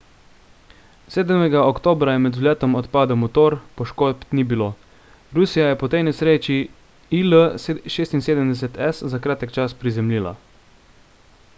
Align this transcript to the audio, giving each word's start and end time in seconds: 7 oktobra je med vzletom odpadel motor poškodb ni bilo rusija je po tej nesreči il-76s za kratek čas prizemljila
7 1.15 1.57
oktobra 1.57 2.13
je 2.15 2.21
med 2.23 2.37
vzletom 2.39 2.77
odpadel 2.79 3.19
motor 3.23 3.55
poškodb 3.81 4.25
ni 4.39 4.45
bilo 4.53 4.69
rusija 5.39 5.67
je 5.73 5.77
po 5.83 5.91
tej 5.95 6.05
nesreči 6.09 6.57
il-76s 7.19 9.07
za 9.13 9.21
kratek 9.27 9.55
čas 9.61 9.77
prizemljila 9.85 10.35